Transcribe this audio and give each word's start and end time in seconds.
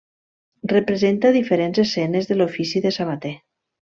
Representa 0.71 1.31
diferents 1.35 1.83
escenes 1.85 2.31
de 2.31 2.39
l'ofici 2.39 2.83
de 2.87 2.97
sabater. 2.99 3.37